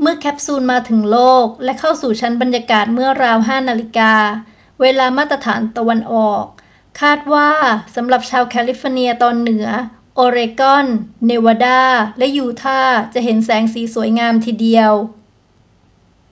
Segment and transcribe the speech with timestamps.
[0.00, 3.70] เมื่อแคปซูลมาถึงโลกและเข้าสู่ชั้นบรรยากาศเมื่อราว 5 น.
[4.80, 6.44] เวลามาตรฐานตะวันออก
[7.00, 7.50] คาดว่า
[7.94, 9.66] สำหรับชาวแคลิฟอร์เนียตอนเหนือ
[10.14, 10.86] โอเรกอน
[11.26, 11.82] เนวาดา
[12.18, 14.92] และยูทาห์ จะเห็นแสงสีสวยงามทีเดียว